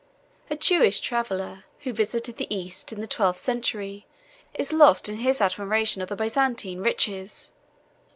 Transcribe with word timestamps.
A 0.49 0.55
Jewish 0.55 0.99
traveller, 0.99 1.65
who 1.81 1.93
visited 1.93 2.37
the 2.37 2.47
East 2.51 2.91
in 2.91 3.01
the 3.01 3.05
twelfth 3.05 3.39
century, 3.39 4.07
is 4.51 4.73
lost 4.73 5.07
in 5.07 5.17
his 5.17 5.39
admiration 5.41 6.01
of 6.01 6.09
the 6.09 6.15
Byzantine 6.15 6.79
riches. 6.81 7.51